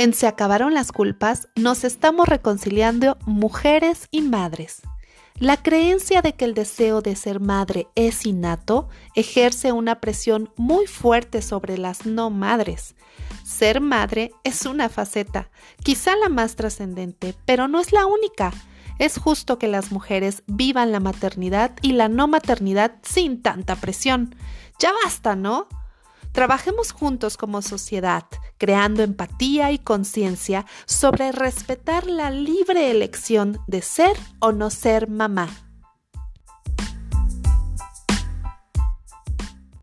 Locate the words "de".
6.22-6.32, 7.02-7.14, 33.66-33.82